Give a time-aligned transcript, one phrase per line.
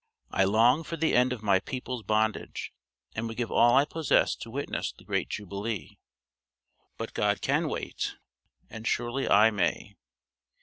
[0.31, 2.73] I long for the end of my people's bondage,
[3.13, 5.99] and would give all I possess to witness the great jubilee;
[6.97, 8.15] but God can wait,
[8.67, 9.97] and surely I may.